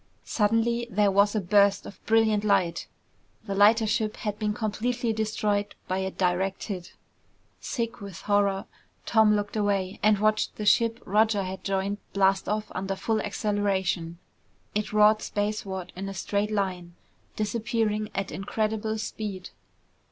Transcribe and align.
Suddenly 0.25 0.87
there 0.89 1.11
was 1.11 1.35
a 1.35 1.39
burst 1.39 1.85
of 1.85 2.03
brilliant 2.07 2.43
light. 2.43 2.87
The 3.45 3.53
lighter 3.53 3.85
ship 3.85 4.17
had 4.17 4.39
been 4.39 4.51
completely 4.51 5.13
destroyed 5.13 5.75
by 5.87 5.99
a 5.99 6.09
direct 6.09 6.63
hit. 6.63 6.93
Sick 7.59 8.01
with 8.01 8.21
horror, 8.21 8.65
Tom 9.05 9.35
looked 9.35 9.55
away 9.55 9.99
and 10.01 10.17
watched 10.17 10.55
the 10.55 10.65
ship 10.65 10.99
Roger 11.05 11.43
had 11.43 11.63
joined 11.63 11.99
blast 12.13 12.49
off 12.49 12.71
under 12.73 12.95
full 12.95 13.21
acceleration. 13.21 14.17
It 14.73 14.91
roared 14.91 15.21
spaceward 15.21 15.91
in 15.95 16.09
a 16.09 16.15
straight 16.15 16.49
line, 16.49 16.95
disappearing 17.35 18.09
at 18.15 18.31
incredible 18.31 18.97
speed. 18.97 19.51